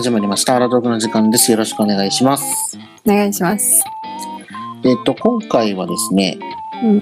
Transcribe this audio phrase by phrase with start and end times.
[0.00, 0.56] はい、始まりました。
[0.56, 1.50] アラトークの時間です。
[1.50, 2.78] よろしくお願いします。
[3.06, 3.84] お願いします。
[4.82, 6.38] えっ、と、今回はですね、
[6.82, 7.00] うん。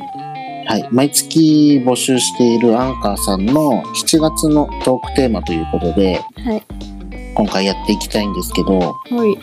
[0.66, 6.62] はい、毎月募集しているアンカーさんの7月のトークテーマということで、はい。
[7.34, 9.38] 今回やっていきたいんですけど、ほい。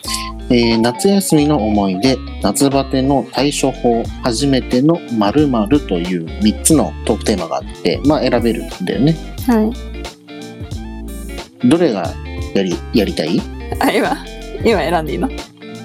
[0.49, 9.15] えー夏休みの思い出、夏バテの対処法、初めての〇〇という3つのトークテーマがあって、まあ選べるんだよね。
[9.47, 9.63] は
[11.63, 11.69] い。
[11.69, 12.13] どれが
[12.55, 13.54] やり、やりたい？
[13.79, 14.17] あ、今、
[14.63, 15.29] 今選んでいいの？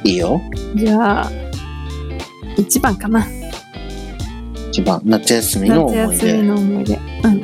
[0.05, 0.41] いいよ。
[0.77, 1.31] じゃあ、
[2.57, 3.27] 1番かな。
[4.71, 6.07] 一番、夏休みの思い出。
[6.07, 6.99] 夏休みの思い出。
[7.25, 7.33] うん。
[7.33, 7.41] うん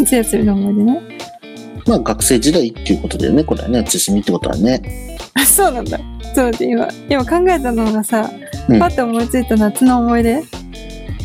[0.00, 1.00] 夏休みの思い出ね。
[1.86, 5.18] まあ学生時代っていうことだよね、これはね、夏休みってことはね。
[5.34, 5.98] あ、そうなんだ。
[6.34, 8.30] そうで今、今考えたのがさ、
[8.68, 10.42] うんパッと思いついた夏の思い出、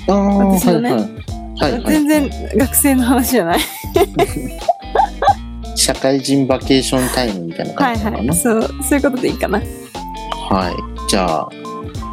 [0.08, 1.02] ああ、はい私のねはい。
[1.58, 1.84] はいはい。
[1.86, 3.60] 全然学生の話じゃない。
[5.76, 8.18] 社会人バケーションタイムみたいなはい感じかな？
[8.18, 8.36] はい。
[8.36, 9.60] そう、そういうことでいいかな。
[9.60, 11.10] はい。
[11.10, 11.50] じゃあ、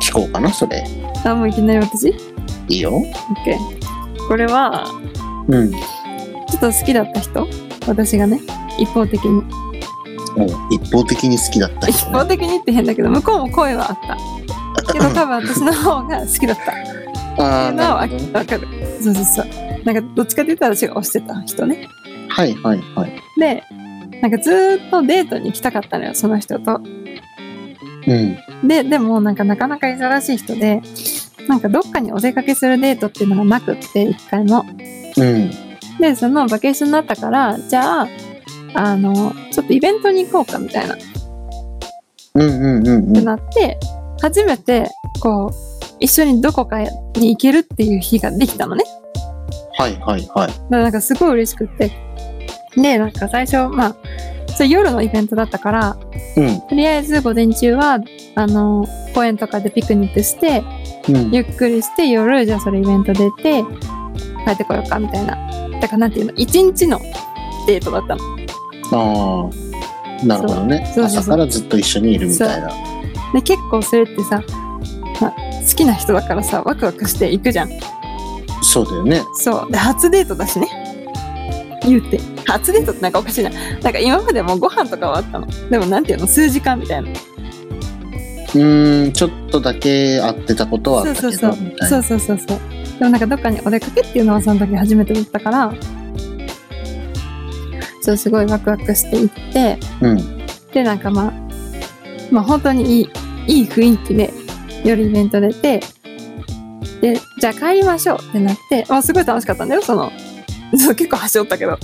[0.03, 0.85] 聞こうかな、それ。
[1.25, 2.09] あ、もういきなり私？
[2.69, 2.93] いいよ。
[2.93, 4.29] ?OK。
[4.29, 4.85] これは、
[5.49, 5.71] うん。
[5.73, 5.79] ちょ
[6.57, 7.47] っと好きだった人？
[7.87, 8.41] 私がね、
[8.79, 9.43] 一方的に。
[10.37, 12.37] お一方的に好きだった一人、方ね。
[12.37, 13.99] 的にって変だけど、向こうも声はあっ
[14.87, 14.93] た。
[14.93, 16.73] けど多分私の方が好きだった。
[17.43, 17.73] ああ、
[18.07, 18.31] ね。
[18.33, 18.67] わかる。
[19.01, 19.47] そうそうそう。
[19.85, 21.89] なんかどっちかって言ったら私が推してた人ね。
[22.33, 23.23] はいはいはい。
[23.39, 23.63] で、
[24.23, 26.81] なんかずーっとデートに行きたかったのよ、その人と。
[28.07, 28.15] う
[28.65, 28.69] ん。
[28.69, 30.81] で、でもなんかなかなか忙しい人で、
[31.49, 34.65] なんかどっかにお出かけするデートっていうのがなくって、一回も。
[35.17, 35.51] うん。
[36.01, 38.09] で、そのバケーションになったから、じゃあ、
[38.75, 40.99] あの、ちょっとイベントに行こうかみたいな、っ
[42.35, 43.25] うんうんうんてうん。
[43.25, 43.79] なって、
[44.21, 44.89] 初めて、
[45.21, 45.53] こう、
[46.01, 46.89] 一緒にどこかに
[47.31, 48.85] 行けるっていう日ができたのね。
[49.79, 50.49] はいはいはい。
[50.49, 51.91] だからなんかすごい嬉しくって。
[52.77, 53.97] で、なんか最初、まあ、
[54.57, 55.97] それ夜のイベントだったから、
[56.37, 56.61] うん。
[56.69, 57.99] とりあえず午前中は、
[58.35, 60.63] あの、公園とかでピクニックして、
[61.09, 61.31] うん。
[61.31, 63.63] ゆっくりして夜、じゃあそれイベント出て、
[64.45, 65.37] 帰ってこようか、みたいな。
[65.81, 67.01] だからなんていうの、一日の
[67.67, 68.23] デートだったの。
[68.93, 69.51] あ
[70.23, 70.27] あ。
[70.27, 70.85] なるほどね。
[70.95, 72.69] そうそうそう朝からずっと一緒にいるみたいな。
[73.35, 74.43] で、結構それってさ、
[75.21, 75.35] まあ、
[75.69, 77.71] 好きな人だからさ、ワクワクして行くじゃん。
[78.63, 79.23] そうだよね。
[79.35, 79.73] そう。
[79.73, 80.69] で、初デートだしね。
[81.83, 82.21] 言うて。
[82.47, 83.51] 初デートってなんかおかしいな。
[83.51, 85.47] なんか今までもご飯とかはあったの。
[85.71, 87.11] でもなんていうの、数時間みたいな。
[87.11, 91.89] うーん、ちょっとだけ会ってたことはあったけど、そうそうそう。
[91.89, 95.75] そうそうそうそうでもなんかどっかにお出かけっていうのはその時初めてだったから
[98.01, 100.47] そうすごいワクワクしていってうん。
[100.73, 101.33] でなんかまあ
[102.31, 103.11] まあ本当にいい
[103.49, 104.33] いい雰囲気で
[104.85, 105.81] 夜イベント出て
[107.01, 110.13] でじゃあ帰りましょうってなって、まあ、すごい楽しかったんだよその
[110.77, 111.77] そう結構端折ったけど。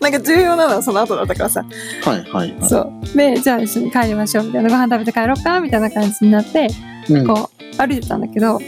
[0.00, 1.64] なんか重要なのはその後だったからさ。
[2.04, 2.68] はいはいはい。
[2.68, 3.16] そう。
[3.16, 6.68] でじゃあ一緒に帰りましょうみたいなご飯食べて帰ろうかみたいな感じになって
[7.08, 8.58] うん、こう歩いてたんだけど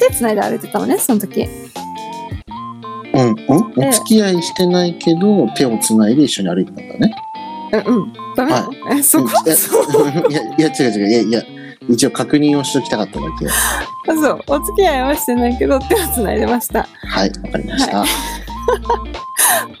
[0.00, 1.46] 手つないで歩いてたのねその時。
[3.14, 7.16] うん、うん、お付き合いしてないけど、手をつないで一緒に歩いてたんだね。
[7.72, 8.12] うんうん。
[8.36, 10.10] ダメなの、えそこうんそう。
[10.30, 11.08] いや、いや、違う違う。
[11.08, 11.42] いや、いや、
[11.88, 13.48] 一応確認をしときたかっただけ。
[14.14, 14.40] そう。
[14.48, 16.82] お付き合いはしてないけど手をつないでました。
[16.82, 17.98] はい、わかりました。
[17.98, 18.06] は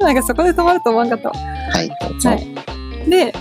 [0.00, 1.34] なんかそこで止まると思わんかったわ。
[1.82, 1.88] い。
[1.88, 2.34] は
[3.06, 3.10] い。
[3.10, 3.32] で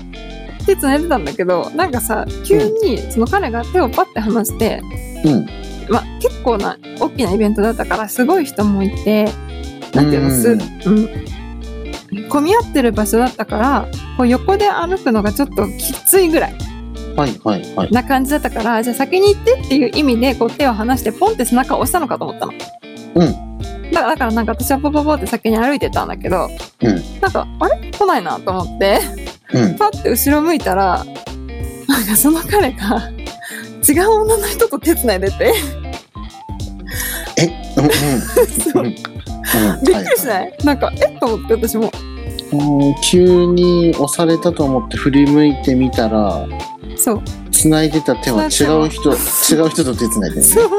[0.65, 4.81] 手つないでたんだけどなんかさ急にその彼が手をパッて離して、
[5.23, 5.45] うん。
[5.89, 9.25] まあ、結構な大きなイベントだったからすごい人もいて
[9.93, 13.87] なんていうのす、ううん、混み合ってる場所だったから
[14.17, 16.55] こう横で歩くのがちょっときついぐらい
[17.15, 17.91] はい、はい、はい。
[17.91, 22.53] な感じだったからじゃあ先に行ってっていう意味でこう手を離してポンって背中を押したのかと思ったの。
[23.15, 23.91] うん。
[23.91, 26.49] だからだからなんか私はポポポって先に歩いてたんだけど、
[26.81, 27.91] うんなんかあれ？
[27.91, 28.99] 来ないなと思って
[29.53, 29.75] うん。
[29.75, 31.05] パッて後ろ向いたら
[31.87, 33.09] なんかその彼が
[33.87, 35.53] 違う女の人と手つないでて
[37.37, 37.45] え、
[37.77, 37.91] うん、うん。
[38.47, 38.87] そううん。
[38.87, 38.95] うん
[39.85, 41.05] びっくりしない、なんかえ？
[41.15, 46.47] っと思って私もはい急に押されたと思って振り向いてみたら、
[47.05, 47.21] そう
[47.51, 48.49] 繋いでた手は違う
[48.89, 50.41] 人、違う人と手繋いでるね。
[50.41, 50.69] そう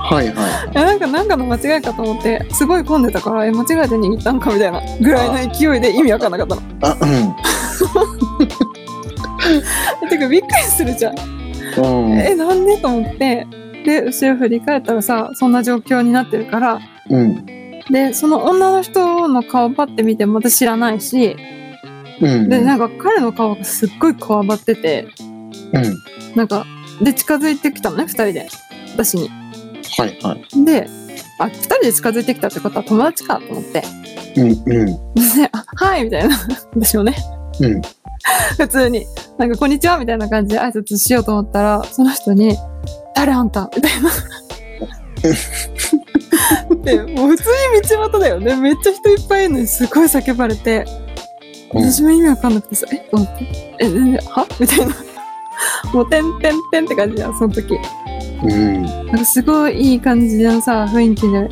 [0.00, 0.72] はい、はい。
[0.72, 6.62] いやなんかなんかの間違いかと思ってすごい混んでたからえ間違えて握ったんかみたいなぐらいの勢いで意味わかんなかったの。
[6.82, 6.96] あ、
[10.02, 11.14] え てかびっくりするじゃん。
[11.78, 12.10] うん。
[12.10, 12.18] うん。
[12.18, 13.46] えなんでと思って
[13.84, 17.46] で後ろ振り返ったらさそんな状況になってるからうん。
[17.88, 21.36] でその女の人の顔パッて見ても私知らないし
[22.20, 22.48] うん。
[22.48, 25.06] でなんか彼の顔がすっごいこわばってて
[25.72, 26.36] うん。
[26.36, 26.66] なんか
[27.00, 28.48] で近づいてきたのね2人で
[28.94, 29.28] 私に。
[29.98, 30.64] はい、はい。
[30.64, 30.88] で
[31.38, 33.82] あ、二人で近づいてきたってことは友達かと思って。
[34.36, 34.86] うんうん。
[34.86, 36.38] で、あ、はいみたいな。
[36.74, 37.16] 私もね。
[37.60, 37.82] うん。
[38.56, 39.06] 普通に、
[39.38, 42.56] なんか、こんにちはみたいな感じで挨拶しようと思ったら、その人に、
[43.14, 44.10] 誰あんたみたいな。
[46.84, 48.56] で、もう普通に道端だよね。
[48.56, 51.02] めっちゃ人いっぱいいるのにすごい叫ばれて、うん
[51.74, 54.46] 私も意味わかんなくてさ、え、と思って、え、全然、は？
[54.60, 54.94] みたいな。
[55.92, 57.78] もう、てんてんてんって感じじゃん、その時。
[58.42, 58.82] うん。
[58.82, 61.48] なんかすごいいい感じのさ、雰囲気で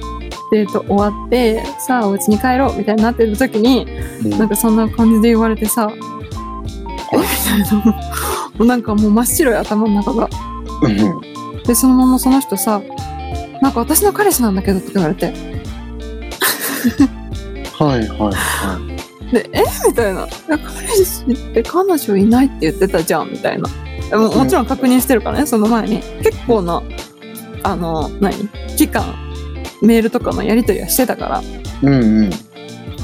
[0.51, 3.87] デート終わって、さあ、お家に帰ろうみたいになってる時に、
[4.25, 5.91] うんなんかそんな感じで言われてさ、
[7.13, 7.85] えみたいな。
[8.59, 10.29] もうなんかもう真っ白い頭の中が。
[10.83, 11.63] うん。
[11.65, 12.83] で、そのままその人さ、
[13.63, 15.27] なんか私の彼氏なんだけどって言われて。
[17.79, 18.79] はいはいは
[19.33, 20.27] で、えみたいな。
[20.49, 20.59] 彼
[21.05, 23.69] 氏って彼女いないって言ってたじゃんみたいな。
[24.11, 26.03] でももちろん確認してるからね、その前に。
[26.23, 26.83] 結構な、
[27.63, 28.49] あの、何？
[28.77, 29.15] 期間、
[29.83, 31.41] メールとかのやり取りはしてたから。
[31.41, 31.45] い。
[31.83, 32.31] うんうん。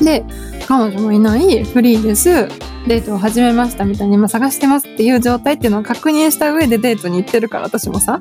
[0.05, 0.25] で、
[0.67, 2.49] 彼女もいない、フリーです、
[2.88, 8.20] デートを始めましたみたいに今探してますっていう状態っていうのを確認した上でデートに行ってるから、私もさ。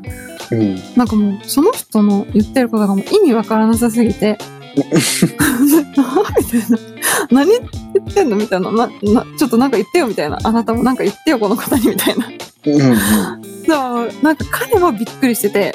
[0.52, 0.76] うん。
[0.96, 4.38] なんかもう、その人の言ってることがもう意味わからなさすぎて、
[4.76, 6.95] みたいな。
[7.32, 9.26] 何言ってんのみたいななな。
[9.38, 10.38] ちょっとなんか言ってよみたいな。
[10.44, 12.28] あなたもなんか言ってよ、この方にみたいな。
[12.28, 13.42] うんうん。
[13.64, 15.74] でも、なんか彼もびっくりしてて、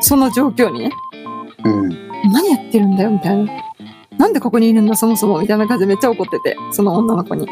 [0.00, 0.90] その状況にね。
[1.64, 1.88] うん。
[2.32, 3.52] 何やってるんだよみたいな。
[4.18, 7.46] なんでここにいるんだそもそもみたいな感じでめっちゃ怒ってて、その女の子に。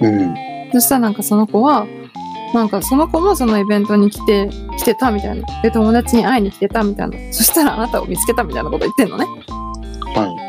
[0.00, 0.34] うん。
[0.72, 1.86] そしたらなんかその子は、
[2.54, 4.48] なんかその子もそのイベントに来て、
[4.78, 5.46] 来てたみたいな。
[5.62, 7.32] で、友達に会いに来てたみたいな。
[7.32, 9.26] そしたらあなたを見つけたみたいなこと言ってんのね。
[10.14, 10.47] は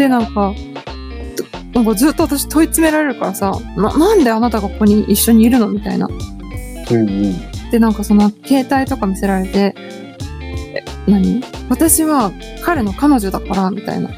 [0.00, 0.54] で、なんか、
[1.74, 5.68] なんかずっと私問い詰められるからさ、な、なんであなたがここに一緒にいるの？
[5.68, 6.08] みたいな。
[6.08, 6.94] い。
[6.94, 7.70] うんうん。
[7.70, 9.74] で、なんかその携帯とか見せられて、
[10.74, 11.42] え、何？
[11.68, 12.32] 私は
[12.64, 14.08] 彼の彼女だから、みたいな。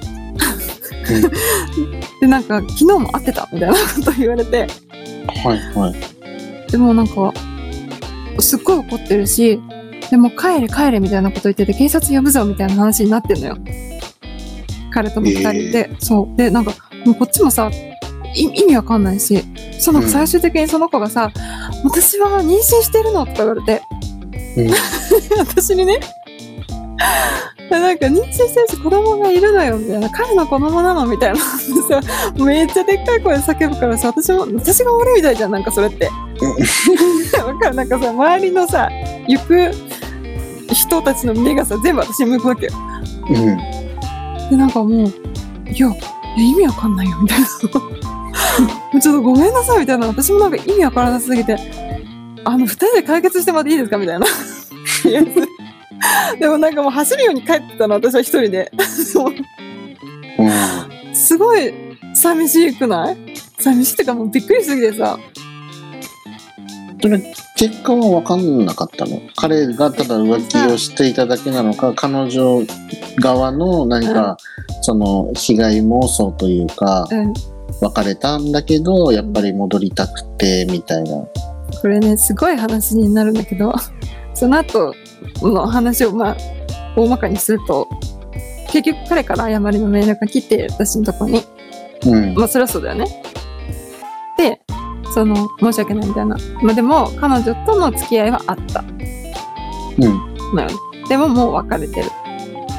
[2.21, 4.69] で、なんか昨日も会ってたみたいな こと言われて、
[5.43, 6.71] はいはい。
[6.71, 7.35] でもなんか、
[8.39, 9.61] すっごい怒ってるし、
[10.13, 13.59] でも帰れ帰れみたいなこと言ってて、警察呼ぶぞみたいな話になってんのよ。
[14.93, 16.37] 彼とも二人で、そう。
[16.37, 16.73] で、なんか、
[17.05, 17.71] もうこっちもさ、
[18.35, 19.43] い意味わかんないし、
[19.79, 21.31] そのうん最終的にその子がさ、
[21.85, 23.83] 私は妊娠してるのとか言われて、
[24.57, 24.71] うん。
[25.39, 26.01] 私にね、
[27.71, 32.01] なんか妊娠してるし子供がいるのよみたいな、彼の子供なのみたいなさ、
[32.43, 36.07] めっちゃでっかい声で叫ぶからさ、私も、私が悪いみたいじゃん、なんかそれって。
[36.07, 37.75] わかる？
[37.77, 38.89] なんかさ、周りのさ、
[39.27, 39.71] 行く
[40.73, 42.73] 人たちの目がさ、全部私に向くわけよ。
[43.29, 43.59] うん。
[44.53, 45.07] で、なんかもう、
[45.71, 45.89] いや、
[46.37, 47.47] 意味わかんないよ、みたいな。
[49.01, 50.09] ちょっとごめんなさい、みたいな。
[50.09, 51.57] 私もなんか意味わからなさすぎて、
[52.45, 54.27] あの、二人で解決してもらっていいですかみたいな。
[56.39, 58.71] でもなんかもう走るように帰ってたの、私は一人で。
[61.15, 61.73] すごい
[62.15, 63.17] 寂しくない？
[63.59, 65.19] 寂しいっていうかもうびっくりしすぎてさ。
[67.03, 67.21] それ、
[67.57, 72.63] 結果は分かんなかったの彼がただ浮気をしていただけなのか、彼女
[73.21, 74.37] 側の何か、
[74.83, 77.33] その、被害妄想というか、うん。
[77.81, 81.11] 別れたんだけど、やっぱり戻りたくて、みたいな。
[81.81, 83.73] これね、すごい話になるんだけど、
[84.35, 84.95] その後
[85.43, 86.37] の話をまあ、
[86.97, 87.89] 大まかにすると、
[88.71, 91.43] 結局彼から謝りのメールが来て、私のとこに。
[92.07, 92.35] うん。
[92.35, 93.23] まあ、そりゃそうだよね。
[95.13, 96.37] で、その、申し訳ないみたいな。
[96.63, 98.85] まあ、でも、彼女との付き合いはあった
[99.99, 100.55] うん。
[100.55, 100.69] のよ。
[101.09, 102.11] でも、もう別れてる。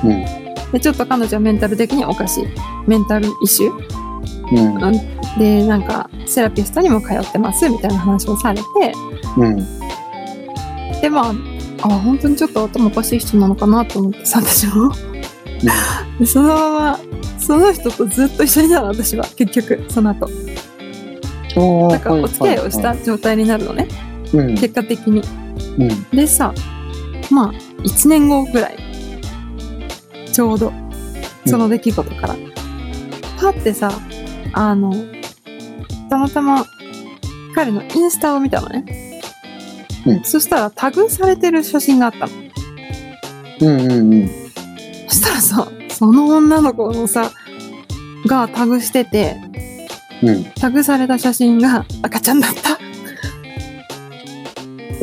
[0.03, 0.25] うん。
[0.71, 2.47] で、ちょっと彼女はメンタル的におかしい。
[2.87, 4.03] メンタルイシュー？
[4.51, 5.39] うん。
[5.39, 8.65] で、なんか、セラピストにも通ってます、みたいな話をされて、
[9.37, 9.57] うん。
[11.01, 11.33] で、まあ、
[11.83, 14.91] あ、本当にちょっと頭おかしい人なのかなと思ってさ、私も。
[16.19, 16.99] で、そのまま、
[17.39, 20.29] その人とずっと一緒になるの、私は、結局、その後。
[21.55, 23.87] おなんか、お付き合いをした状態になるのね、
[24.33, 24.55] うん。
[24.55, 25.21] 結果的に。
[25.77, 26.17] うん。
[26.17, 26.53] でさ、
[27.31, 28.77] まあ、1年後ぐらい、
[30.31, 30.73] ちょうど、
[31.45, 32.35] その出来事から、
[33.39, 33.91] パってさ、
[34.53, 34.93] あの、
[36.09, 36.65] たまたま、
[37.55, 38.85] 彼のインスタを見たのね。
[40.05, 42.33] うんそしたら、タグされてる写真があったの。
[43.61, 44.29] うんうんうん。
[45.07, 47.31] そしたらさ、その女の子のさ、
[48.25, 49.37] がタグしてて、
[50.23, 50.43] うん。
[50.55, 52.79] タグされた写真が赤ちゃんだった。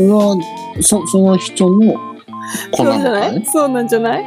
[0.02, 0.36] うわ、
[0.80, 1.94] そ、その人の
[2.72, 3.36] 子なそうじゃなのかい？
[3.36, 4.24] いそうなんじゃない？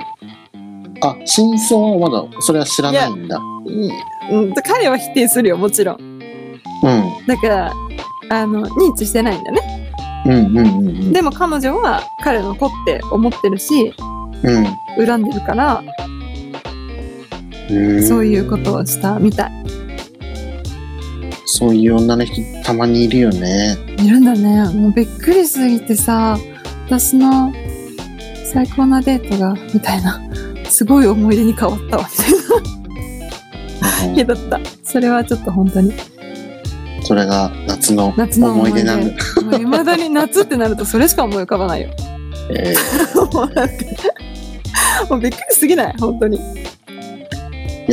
[1.01, 3.37] あ、真相はまだ、それは知らないんだ。
[4.31, 5.97] うん、彼は否定するよ、もちろん。
[5.99, 6.19] うん。
[7.27, 7.73] だから、
[8.29, 9.91] あの、認知してないんだね。
[10.25, 11.11] うんうんうんうん。
[11.13, 13.93] でも彼女は彼の子って思ってるし、
[14.43, 15.05] うん。
[15.05, 15.83] 恨んでるから、
[17.69, 19.62] うんそういうことをしたみたい。
[21.55, 23.77] そういう女の人たまにいるよね。
[23.99, 24.63] いるんだね。
[24.73, 26.35] もうびっくりしすぎてさ、
[26.87, 27.53] 私の
[28.51, 30.19] 最高なデートが、みたいな。
[30.67, 32.09] すごい思い出に変わったわ、
[34.09, 34.59] みたいな だった。
[34.83, 35.93] それはちょっと本当に。
[37.03, 38.81] それが夏の夏の思い出。
[38.81, 39.13] なんだ。
[39.43, 41.89] もう未だに夏ってなるとそれしか思い浮かばないよ。
[42.49, 42.73] え
[43.31, 43.73] もうなんか、
[45.07, 45.93] もうびっくりしすぎない？
[45.99, 46.39] 本当に。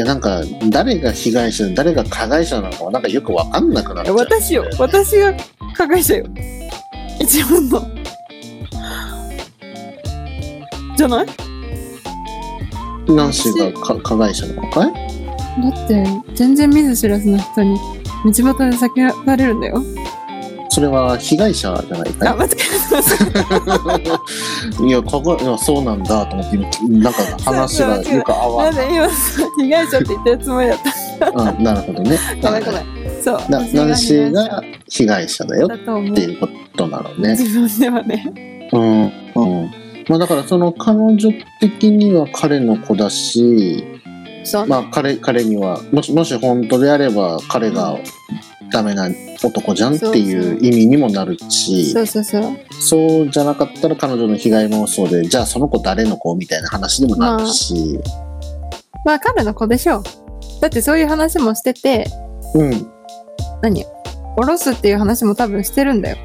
[0.00, 4.16] やなんか誰が被害者で誰が加害者なのかはなんかよくわかんなくなっちゃう。
[4.16, 4.64] 私よ。
[4.78, 5.34] 私が
[5.74, 6.26] 加害者よ。
[7.20, 7.86] 一番の。
[10.96, 11.26] じゃない？
[13.08, 16.04] ナンシーがか加害者なのかいだって、
[16.34, 17.76] 全然見ず知らずの人に
[18.24, 18.42] 道端で
[18.76, 19.82] 叫ばれるんだよ。
[20.70, 22.52] それは被害者じゃないあ、か間違え
[24.84, 28.48] いいや加害いやそうなんだと思って今なんか話がよく合た。
[28.48, 30.78] わなんで今、被害者って言ってるつもりだっ
[31.18, 31.28] た。
[31.28, 32.18] うん、なるほどね。
[32.40, 33.22] ごめんごめん。
[33.22, 33.50] そう。
[33.50, 35.70] なナンシーが被害者だよっ
[36.14, 36.20] て。
[36.20, 37.30] いうことなのね。
[37.30, 38.68] 自分ではね。
[38.72, 39.12] うん。
[39.34, 39.70] うん。
[40.08, 41.18] まあだからその彼女
[41.60, 43.84] 的には彼の子だし、
[44.44, 47.98] そうまあ彼、彼には、もし、もし本当であれば彼が
[48.70, 49.08] ダメな
[49.42, 52.42] 男じゃんっていう意味にもなるし、そうそうそう。
[52.80, 57.98] そうじゃなかったら彼女の被害妄想で、じゃあその子誰の子みたいな話にもなるし、
[59.04, 60.02] まあ彼の子でしょう。
[60.60, 62.06] だってそういう話もしてて、
[62.54, 62.86] うん。
[63.62, 63.84] 何？
[64.36, 66.16] おろすっていう話も多分してるんだよ。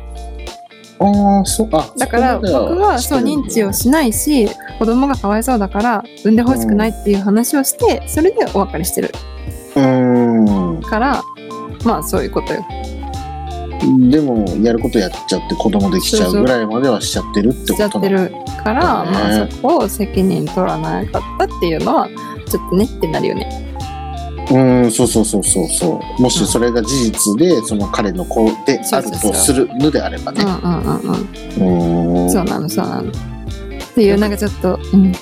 [0.99, 4.47] ああ、そう、あ、だから僕はそう認知をしないし、
[4.79, 9.11] 子供がかわいそうだから産んでほしくないっていう話をして、それでお別れしてる
[9.75, 10.81] うーん。
[10.81, 11.21] から、
[11.85, 12.65] まあそういうことよ。
[14.09, 22.09] でも、やることやっちゃって子供できちゃうぐらいまではしちゃってるってしちゃことなのってるから、ねまあそこを責任取らなかったっていうのは、
[22.49, 23.75] ちょっとねってなるよね。
[24.51, 26.21] うん、そうそうそうそうそう。
[26.21, 30.43] もしそれが事実で、その彼の子であるとするのであればね。
[30.43, 31.13] うんうんうんうん。
[32.21, 32.29] うーん。
[32.29, 33.09] そうなのそうなの。
[33.09, 33.13] っ
[33.95, 35.13] ていうなんかちょっと、うん、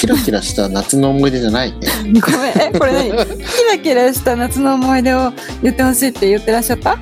[0.00, 1.88] キラキラした夏の思い出じゃないね。
[2.22, 3.26] ごめん、え、これ何？
[3.36, 5.30] キラキラした夏の思い出を
[5.62, 6.98] 言ってほしいって言ってらっしゃった？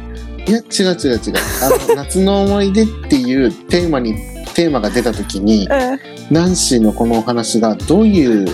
[0.48, 1.34] いや、違う違う違う。
[1.62, 4.16] あの、夏の思い出っていうテーマに、
[4.54, 6.34] テーマが出た時に、うん。
[6.34, 8.48] ナンシーのこのお話がどういう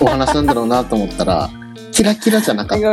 [0.00, 1.50] お話なんだろうなと思ったら、
[1.90, 2.84] キラキラじゃなかった。
[2.84, 2.92] な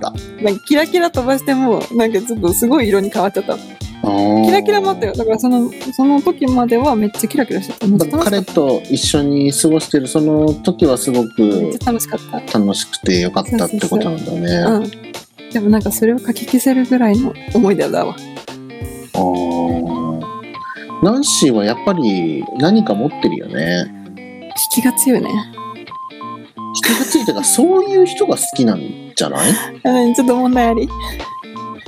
[0.51, 3.57] んかキラキラ飛ばしても、なんかちょっとすごい色に変わっちゃった。
[4.41, 5.13] キキラキラもあったよ。
[5.13, 8.17] だからその、その時まではめっちゃキラキラしてた。
[8.17, 8.41] 彼。
[8.43, 12.59] と一緒に過ごしてるその時はすごく楽しかった。
[12.59, 14.39] 楽しくてよかったってことなんだね。
[14.49, 14.79] う
[15.47, 15.51] ん。
[15.51, 18.15] でもなんかそれを書き消せるぐらいの思い出だわ。
[19.13, 20.19] あー
[21.03, 23.85] ナンシーはやっぱり何か持ってるよね。
[24.75, 25.29] 引きが強いね。
[26.73, 29.51] 人がついてかそういう人が好きなんじゃない？
[29.83, 30.87] うん、ちょっと問題あり。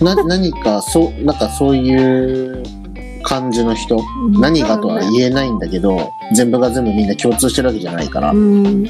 [0.01, 2.63] な何かそうなんかそういう
[3.23, 3.99] 感じの人
[4.39, 8.87] 何がとは言えないんだけど全部が全部みんな共通してるわけじゃないからうん。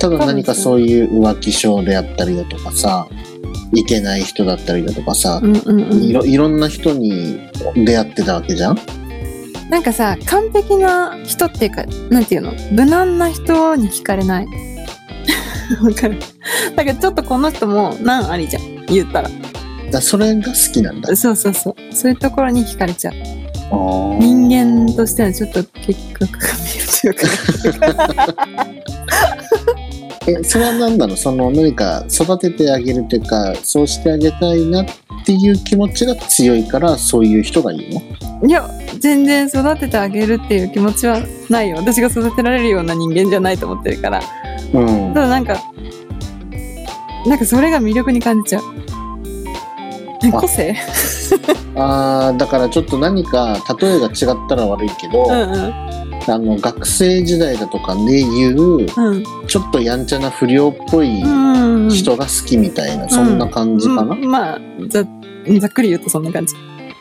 [0.00, 3.06] ただ何かそういう浮気症であったりだとかさ
[3.72, 6.02] いけない人だったりだとかさうんうんうん。
[6.02, 7.38] いろいろんな人に
[7.74, 8.78] 出会ってたわけじゃん？
[9.70, 12.52] なんかさ、完璧な人っていうか、なんていうの？
[12.72, 14.46] 無難な人に惹かれない？
[15.82, 16.18] わかる。
[16.76, 18.84] だからちょっとこの人も難ありじゃん。
[18.86, 19.30] 言ったら。
[19.94, 21.94] だそれが好きなんだそうそうそう。
[21.94, 23.14] そういうところに惹かれちゃう。
[24.20, 27.26] 人人間としてはちょっと結局が見ると
[27.68, 27.74] いう
[28.24, 28.36] か。
[30.26, 31.16] えそれは何なの？
[31.16, 34.86] その何か育ててあげるというかそうしてあげたいなっ
[35.24, 38.48] ていう気持ちが強いからそういう人がいいの？
[38.48, 41.76] いや、全然育ててあげるっていう気持ちはないよ。
[41.76, 44.20] 私が育てられるような人間じゃないと思ってるから。
[44.72, 45.62] うんただなんか、
[47.26, 48.62] なんかそれが魅力に感じちゃう。
[50.32, 50.74] 個性？
[51.76, 55.74] あーだからちょっと何か例えが違ったら悪いけど、うんうん。
[56.26, 59.24] あの学生時代だとかで言ううん。
[59.46, 61.90] ちょっとやんちゃな不良っぽいうん。
[61.90, 65.04] 人が好きみたいな、そんな感じかな、うんまあざ、
[65.58, 66.54] ざっくり言うとそんな感じ。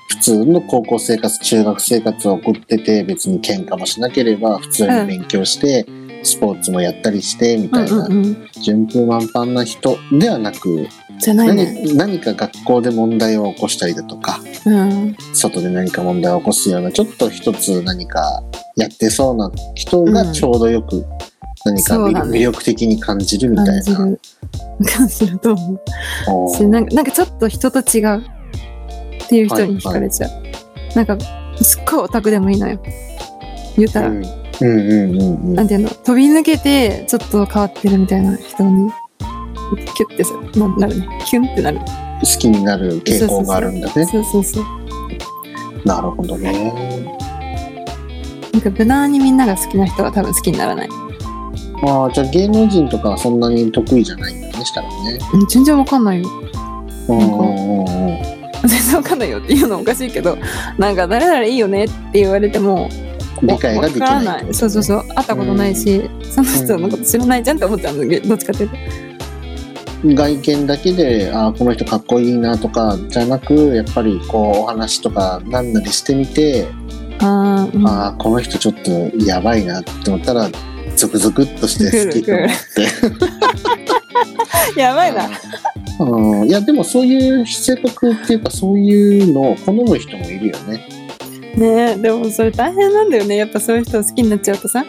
[0.09, 5.85] 普通の高校生活中学生活を送ってて別に喧嘩もしなければ普通に勉強して、
[6.23, 8.47] スポーツもやったりしてみうんたいな、うんうん。
[8.61, 10.87] 順風満帆な人ではなく、
[11.23, 11.73] じゃないね。
[11.85, 15.15] 何何か学校で問題を起こしたりだとかうん。
[15.33, 18.43] 外で何か問題を起こすようなちょっと一つ何か
[18.75, 21.05] やってそうな人がちょうどよく
[21.65, 23.83] 何か魅,、力的に感じるみたいな。
[23.83, 24.19] 感じる。
[24.85, 25.81] 感じると思
[26.61, 26.67] う。
[26.67, 30.31] なんかなんかちょっと人と違うっていう人に惹かれちゃう。
[30.95, 31.17] なんか、
[31.61, 32.79] すっごいオタクでもいいのよ。
[33.77, 34.23] 言うたら、うん
[34.61, 38.91] うんうんうんうんなんていうの、飛び抜けてちょっと変わってるみたいな人に
[39.75, 41.85] キュッてさななるねキュンってなる好
[42.39, 44.05] きになる傾向があるんだね。
[44.05, 44.65] そうそうそう
[45.85, 47.11] なるほどね。
[48.53, 50.89] なんか無難にみんなが好きな人は多分好きにならない
[51.85, 55.19] ああ、じゃあ芸能人とかはそんなに得意じゃないんだね、したらね。
[55.33, 56.29] うん全然わかんないよ
[57.09, 57.87] うんうんうんうん。
[58.65, 60.37] 全然わかんないよっていうのおかしいけど
[60.77, 62.89] なんか誰々いいよねって言われても
[63.41, 64.43] 理解ができわからない。
[64.45, 68.77] ないそうそうそう会ったことないし、その人のこと知らないじゃんって思っちゃうんだけどどっちかっていうと
[70.03, 76.67] 外見だけで、ああ、この人かっこいいなとか、じゃなく、やっぱりこう、お話とかなんなりしてみて、
[77.19, 78.91] あー、うん、ああ、この人ちょっと
[79.25, 80.49] やばいなって思ったら、
[80.95, 82.49] ゾクゾクっとして好きと思っ
[84.75, 84.79] て。
[84.79, 85.29] やばいな。
[85.99, 90.85] うん、いや、でもそういう性格っていうか、そういうのを好む人もいるよね。
[91.55, 93.37] ねえでもそれ大変なんだよね。
[93.37, 94.83] やっぱそういう人を好きになっちゃうとさ。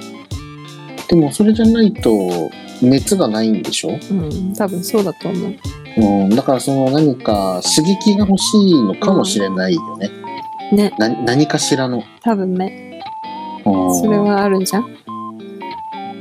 [1.09, 2.51] でもそれじゃないと、
[2.85, 3.99] 熱がないんでしょ？
[4.11, 5.55] うん多分そうだと思う。
[5.97, 10.11] うん、だからその何か刺激が欲しいのかもしれないよね。
[10.73, 10.93] ね。
[10.99, 12.03] な何かしらの。
[12.23, 13.01] 多分ね。
[13.65, 13.95] うん。
[13.97, 14.87] それはあるんじゃん。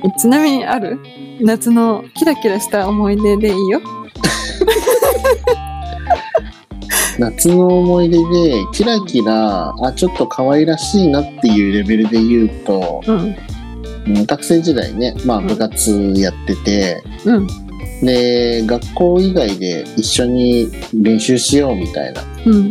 [0.06, 1.00] えちなみにある？
[1.42, 3.82] 夏のキラキラした思い出でいいよ。
[7.20, 13.36] 夏の思い出で、キラキラ、あ、ちょっと可愛らしいなっていうレベルで言うと、うんうん
[14.08, 15.48] 学生時代ね、まあうん。
[15.48, 17.48] 部活やってて、うん。
[18.02, 22.22] で、学校以外で一緒に練習しようみたいな。
[22.22, 22.70] ってうん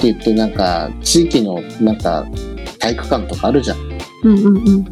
[0.00, 2.26] 言って、なんか、地域のなんか、
[2.78, 3.78] 体育館とかあるじゃん。
[4.24, 4.84] うんうんうん。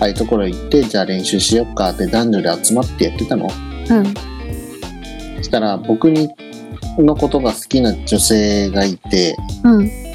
[0.00, 3.48] ああいうところ行って、じゃあ練習しよっかって男女で集まってやってたの。
[3.90, 4.14] うん。
[5.36, 6.28] そしたら僕に
[6.98, 10.09] のことが好きな女性がいて、うん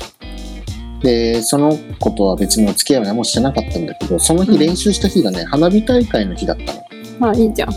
[1.05, 4.47] で、その子とは別にお付き合いは何もしてなかったんだけど、そのうん。
[4.47, 6.81] 日練習した日がね、花火大会の日だったの。
[7.19, 7.69] まあいいじゃん。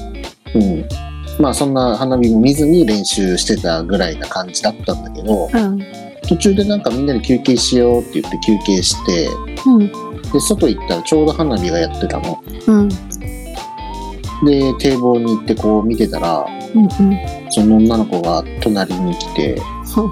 [0.55, 0.89] うん。
[1.39, 5.79] まあそんな花火も見ずに練習してたぐらいな感じだったんだけど、うん。
[6.27, 9.29] 途中でなんかみんなで休憩しようって言って休憩して、
[9.67, 10.23] うん。
[10.33, 12.43] で、外行ったらちょうど花火がやってたの。
[12.67, 12.89] うん。
[12.89, 16.91] で、堤防に行ってこう見てたら、うんうん。
[17.51, 19.61] その女の子が隣に来て、
[19.95, 20.09] ほう。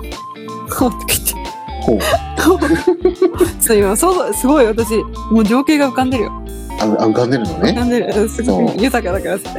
[0.68, 1.45] ほうって言って
[1.86, 4.96] ほう、ちょっと今そうすごい私
[5.30, 6.46] もう情景が浮かんでるよ。
[6.78, 7.70] あ浮かんでるのね。
[7.70, 8.22] 浮かんでる。
[8.22, 8.76] うんすごそう。
[8.76, 9.50] い豊かだからさ。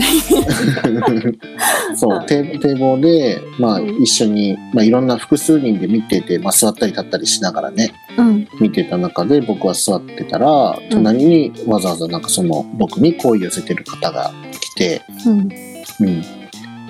[1.95, 4.01] そう、堤堤防で、まあ、うん。
[4.01, 8.47] 一緒に、まあ、いろんな複数人で見てて、まあ、座ったり立ったりしながらね、うん。
[8.59, 15.49] 見てた中で僕は座ってたら、隣にわざわざなんかその、僕に好意寄せてる方が来て、うん。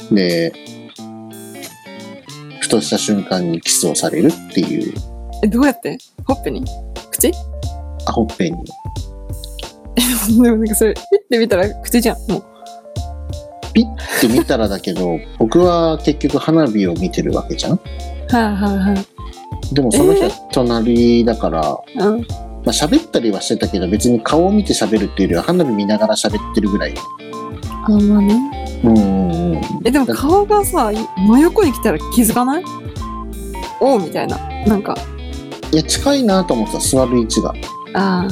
[0.10, 0.16] うん。
[0.16, 0.52] で、
[2.60, 4.94] ふとした瞬間にキスをされるっていう、
[5.44, 5.98] えどうやって？
[6.26, 6.64] ほっぺに？
[7.12, 7.32] 口？
[8.08, 8.58] あ、ほっぺに。
[10.44, 12.44] でもなんかそれピッて見たら口じゃんもう。
[13.74, 17.74] ピッて見たらだけど、 僕は結局花火を見てるわけじゃん。
[17.74, 17.80] は
[18.34, 18.96] あはあは
[19.74, 22.20] でもその人は隣だから、あうん。
[22.22, 22.26] ま
[22.68, 26.94] あ、喋ったりはしてたけど別に顔を見て喋るっていうよりは花火見ながら喋ってるぐらい。
[27.86, 28.36] あまあね
[28.84, 29.62] うんうんうん。
[29.86, 32.64] えでも顔がさ真横に来たら気づかない？
[33.80, 34.38] おうみたいな。
[34.66, 34.98] なんか
[35.72, 37.54] いや、近いなと思ってた、座る位置が。
[37.94, 38.28] あ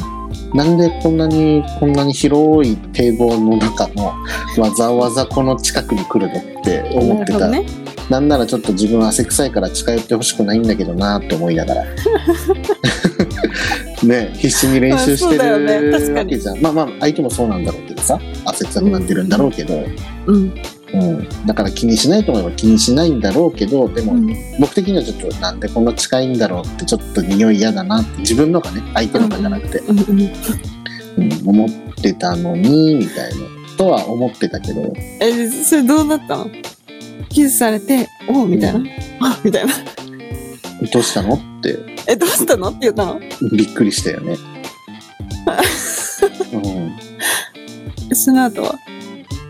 [0.53, 4.13] なんでこんなに、こんなに広い堤防の中の
[4.57, 7.47] わざわざこの近くに来るのってあ思ってた。
[7.47, 7.65] ね
[8.09, 11.85] なんならちょっと自分汗臭いから近寄ってほしくないんだけどなって思いながら。
[14.03, 16.61] ね必死に練習してるわけじゃん。
[16.61, 19.83] まあまあ、相手もそうなんだろうけどさ、汗臭くなってるんだろうけど、
[20.27, 20.53] うんうん。
[21.45, 24.35] だから気にしないと思えば気にしないんだろうけど、でも、うん。
[24.59, 31.49] 僕的にはちょっとなんでこんな近いんだろうってちょっと匂い嫌だなって自分のがね相手のがじゃなくて、うんうんうん。
[31.49, 33.35] 思ってたのにみたいな
[33.77, 34.93] とは思ってたけど。
[35.21, 36.49] えそれどうなったの？
[37.29, 38.79] キスされておうみたいな。
[39.21, 39.73] あみたいな。
[40.91, 41.35] どうしたの？
[41.35, 41.77] って。
[42.07, 42.69] えどうしたの？
[42.69, 43.19] って言ったの？
[43.51, 44.37] びっくりしたよね。
[48.09, 48.75] うん、その後は？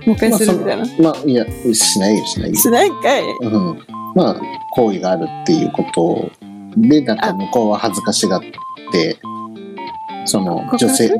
[0.06, 2.56] もう一回するみたいな、まあいやしないよしないよ。
[2.56, 3.24] しないんかい。
[3.42, 4.42] うん、まあ
[4.72, 6.32] 好意があるっていうこと
[6.78, 8.42] でなんか向こうは恥ずかしがっ
[8.92, 9.18] て
[10.26, 11.12] その女性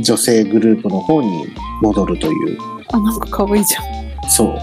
[0.00, 1.46] 女性グループの方に
[1.82, 2.58] 戻るという。
[2.92, 4.30] あなんか可愛いじゃん。
[4.30, 4.58] そう。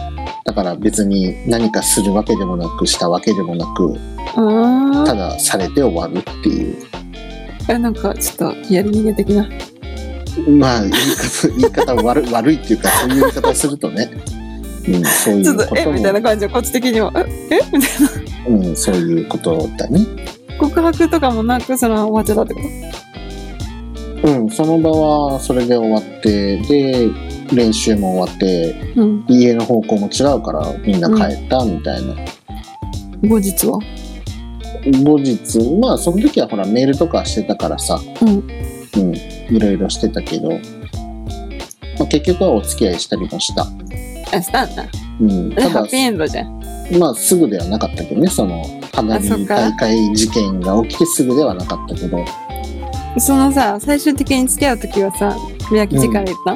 [0.45, 3.95] だから別に何かするわけでもなくしたわけでもなく、
[4.35, 6.77] あただされて終わるっていう。
[7.69, 9.47] あなんかちょっとやり逃げ的な
[10.47, 14.09] まあ言い方、言い方悪い悪いっていうか、そういう言い方をするとね、
[14.87, 17.59] うん、そういちょっうこととえみたいなも、感じでこっち的にはええ？
[17.71, 18.69] みたいな。
[18.69, 20.05] うん、そういうことだね。
[20.59, 22.59] 告白とかもなくその終わっちゃったってこ
[24.21, 27.07] うん、その場はそれで終わって、で、
[27.53, 29.25] 練習も終わってうん。
[29.27, 32.15] 家の方向も違うからみんな帰ったみたいな、
[33.27, 33.79] 後日は？
[35.03, 37.99] 後日まあその時はほらメールとかしてたからさ。
[38.21, 38.29] うん。
[38.29, 39.15] うん
[39.49, 40.55] いろいろしてたけど、ま
[42.05, 43.65] あ、結局はお付き合いしたりもした、
[44.35, 44.85] あ、したんだ。
[45.21, 46.59] うん、で、ただハッピーエンドじゃん。
[46.97, 52.25] まあすぐではなかったけどねその花火大会事件が起きてすぐではなかったけど
[53.19, 55.35] そのさ、最終的に付き合う時はさ、
[55.71, 56.55] 宮城から言った、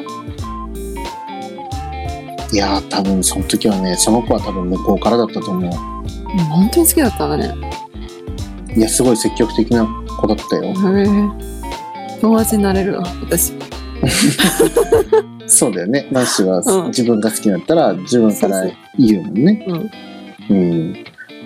[2.52, 5.70] いやー多分その時はねその子は多分向こうからだったと思ううん、
[6.46, 7.70] 本当に好きだったんだね。
[8.76, 9.86] いやすごい積極的な
[10.20, 11.53] 子だったよへえ。
[12.20, 13.52] 友達になれるわ、私。
[15.46, 16.06] そうだよね。
[16.10, 16.86] ナンシーはうん。
[16.88, 18.64] 自分が好きだったら自分から
[18.98, 19.64] 言うもんね。
[19.68, 19.90] うん。
[20.50, 20.94] うん。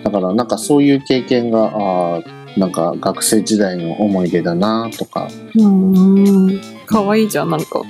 [0.04, 5.28] だからなんかそういう経験があーなんか学生時代の思い出だなとか。
[5.56, 6.60] うーん。
[6.86, 7.82] かわいいじゃん、なんか。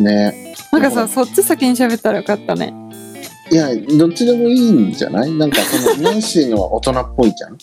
[0.00, 0.54] ね。
[0.72, 2.74] なんかさ、そっち先に喋ったらよかったね。
[3.50, 3.68] いや
[3.98, 5.32] どっちでもいいんじゃない？
[5.32, 7.58] なんかそのナンシーのは大人っぽいじゃん。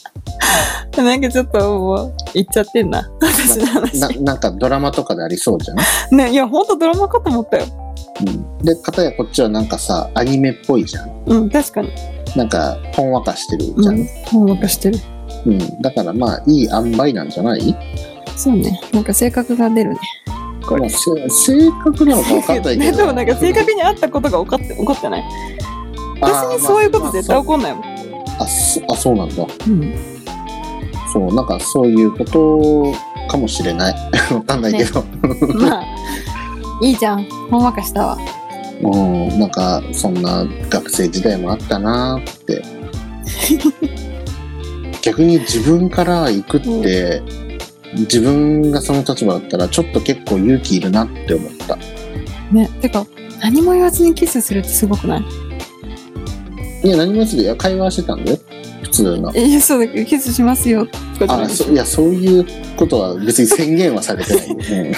[1.06, 3.10] なんかちょっともう、言っちゃってんな。
[3.22, 4.00] 私の話。
[4.00, 5.78] ななんかドラマとかでありそうじゃん、
[6.18, 7.66] ね、いや、ほんとドラマかと思ったよ。
[8.22, 11.90] うん、で片やこっちはなんかさアニメっぽいじゃんうん、確かに。
[12.36, 14.08] なんかほんわかしてるじゃん、うん。
[14.26, 15.00] ほんわかしてる。
[15.46, 17.76] うん、だからまあいい塩梅なんじゃない？
[18.36, 18.80] そうね。
[18.94, 20.00] なんか性格が出るね。
[20.68, 20.90] これまあ、。
[20.90, 25.24] せ性格なのか分かんないけね、ど でもなんか正確にあったことが起こって起こってない？
[26.22, 27.84] 私にそういうこと絶対起こんないもん、
[28.40, 29.94] あそあそうなんだうん、
[31.14, 32.94] そうなんかそういうこと
[33.30, 33.96] かもしれない。
[34.30, 35.04] 分かんないけど、
[35.56, 35.86] まあ
[36.82, 37.24] いいじゃん。
[37.50, 38.18] ほんわかしたわ。
[38.82, 42.62] うんなんかそんな学生時代もあったなーって。
[45.02, 47.22] 逆に自分から行くって、
[47.96, 51.78] 自分がその立場だったらちょっと結構勇気いるなって思った。
[52.52, 53.06] ねてか
[53.42, 55.18] 何も言わずにキスするってすごくな
[56.84, 56.88] い？
[56.88, 58.38] いや何もするよ会話してたんだよ
[59.04, 59.34] 普通の。
[59.36, 60.86] いやそうだけどキスしますよ。
[61.18, 64.50] とかじゃそいやそういうことは別に宣言はされてない。
[64.50, 64.92] よ、うん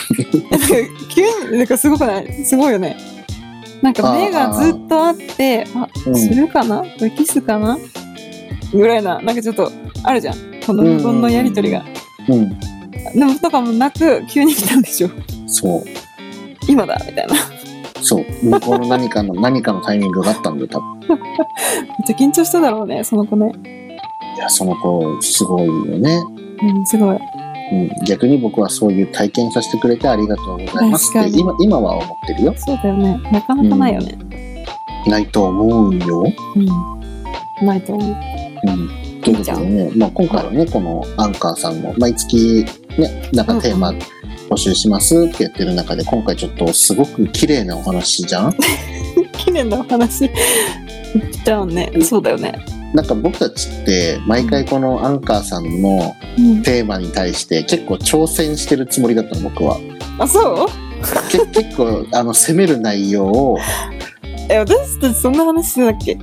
[0.50, 0.68] なんか
[1.10, 2.46] 急になんかすごくない？
[2.46, 2.98] すごいよね。
[3.82, 6.82] なんか目がずっとあってあうんするかな？
[6.82, 7.78] これキスかな？
[8.72, 9.72] ぐらいななんかちょっと
[10.04, 10.36] あるじゃん。
[10.66, 11.84] この無言のやりとりが、
[12.30, 15.10] うん、でもとかもなく急に来たんでしょ。
[15.48, 15.84] そう。
[16.68, 17.36] 今だみたいな。
[18.02, 18.26] そう。
[18.44, 21.00] 向こうの何かの何かのタイミングがあったんだよ多分。
[21.10, 21.20] めっ
[22.06, 23.52] ちゃ緊張しただろうねその子ね
[24.36, 26.24] いやその子すごいよね、
[26.64, 27.20] うんすごい。
[27.72, 32.54] うん、逆に僕はそういう体験させてくれてありがとうございますって今今は思ってるよ。
[32.58, 33.18] そうだよね。
[33.32, 34.66] なかなかないよね。
[35.08, 38.16] ないと思うよ、うん、ないと思う。
[38.64, 42.66] うん、ということでね、まあ、今回はねこのアンカーさんも毎月
[42.98, 44.00] ねなんかテーマうん
[44.50, 48.54] 募集しますってやってる中で今回ちょっとすごく綺麗なお話じゃん？
[49.38, 50.30] 綺麗なお話。
[51.46, 52.54] じゃんねそうだよね
[52.94, 56.62] なんか僕たちって毎回このアンカーさんのうん。
[56.64, 59.78] テーマに対して結構挑戦してるつもりだったの僕は。
[60.20, 60.68] あそう？
[61.32, 63.58] け 結構あの攻める内容を。
[64.50, 66.18] え私たちそんな話してたっけ？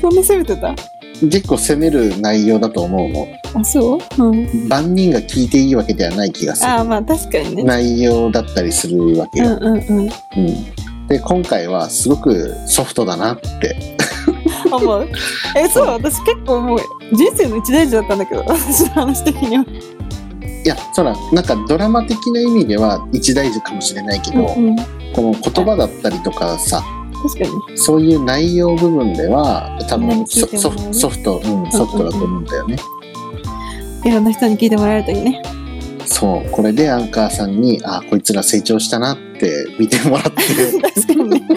[0.00, 0.74] そんな責めてた？
[1.20, 3.26] 結構攻める内容だと思うの。
[3.60, 4.22] あそう？
[4.24, 4.68] うん。
[4.68, 6.70] 万人が聞いていいわけではない気がする。
[6.70, 7.62] あまあ確かにね。
[7.64, 10.10] 内容だったりするわけよ、うんうんうん。
[10.36, 11.08] うん。
[11.08, 13.96] で今回はすごくソフトだなって
[14.76, 15.08] 思う。
[15.56, 16.78] えそう私結構もう
[17.12, 19.64] 人生の一大事だったんだけど 私の話的には。
[20.64, 24.76] いやそらなんかドラマ的な意味では一大事かもしれないけど、うんうん。
[25.14, 26.82] この言葉だったりとかさ
[27.22, 27.78] 確かに。
[27.78, 32.76] そういう内容部分では多分ソソソフト、うん、ソフトだと思うんだよね、
[34.04, 35.42] いろんな人に聞いてもらえるといいね。
[36.06, 36.50] そう。
[36.50, 40.42] これでアンカーさんにあこいつら成長したなって見てもらって。
[40.94, 41.28] 確かに。
[41.30, 41.48] ね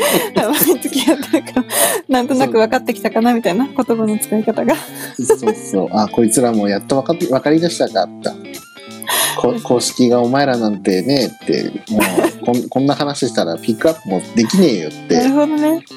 [0.53, 1.65] 長い付き合ったから
[2.07, 4.75] なんとなく分かってきたかなみたいな言葉の使い方が。
[5.17, 5.89] そうそう。
[5.91, 8.03] あこいつらもやっと分か分かりだしたか。
[8.03, 8.33] った
[9.63, 15.21] 公式がお前らなんてねってもうこん こんな話したらピックアップもできねえよって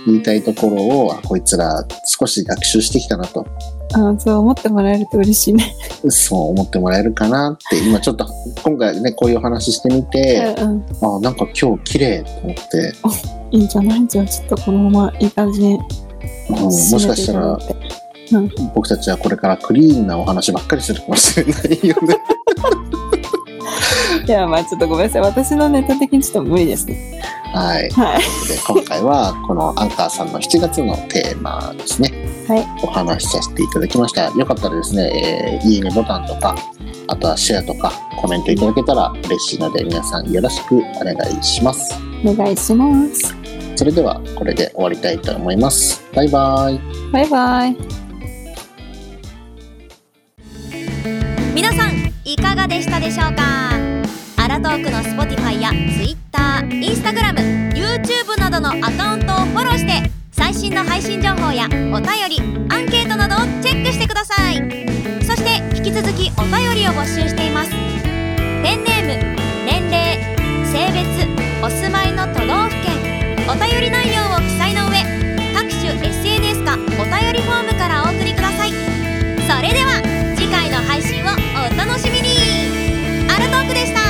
[0.06, 3.46] 言いたいところをあこいつら少し学習してきたなと。
[3.96, 5.72] あそう思ってもらえると嬉しいね。
[6.08, 8.26] そう思ってもらえるかなって今ちょっと
[8.64, 10.84] 今回ねこういうお話してみて、うんうん。
[11.16, 12.92] あなんか今日綺麗と思って、
[13.52, 14.06] いいんじゃない？
[14.08, 15.78] じゃあちょっとこのままいい感じに
[16.50, 17.76] うんもしかしたら締めてい
[18.30, 18.62] ただいて。
[18.74, 22.16] 僕たちはこれからクリーンなお話ばっかりするかもしれないよね
[24.26, 25.22] いやまあちょっとごめんなさい。
[25.22, 27.20] 私のネタ的にちょっと無理ですね。
[27.52, 27.90] はい。
[27.90, 28.18] はい。
[28.48, 32.12] で今回はこのアンカーさんの7月のテーマですね。
[32.48, 32.66] はい。
[32.82, 34.30] お話しさせていただきました。
[34.30, 36.54] よかったらですね、えーいいねボタンとか
[37.08, 41.94] あとはシェアとかコメントいただけたら嬉しいので皆さんよろしくお願いします。
[42.24, 43.34] お願いします。
[43.76, 46.02] それではこれで終わりたいと思います。
[46.14, 46.80] バイバイ。
[47.12, 47.76] バイバイ。
[51.54, 51.93] 皆さん
[52.34, 53.70] いかがでしたでしょうか？
[54.42, 61.68] アラトークの Spotify や TwitterInstagramYouTube などのアカウントをフォローして最新の配信情報やお
[62.00, 62.40] 便り
[62.74, 64.56] アンケートなどをチェックしてください。
[65.24, 67.70] そして引き続きお便りを募集しています。
[67.70, 67.76] ペ
[68.74, 69.14] ンネーム
[69.64, 70.18] 年齢
[70.66, 71.06] 性別
[71.64, 72.98] お住まいの都道府県
[73.48, 75.04] お便り内容を記載の上
[75.54, 78.72] 各種 SNS かお便りフォームからお送りください。
[79.46, 80.02] それでは
[83.72, 84.03] でした。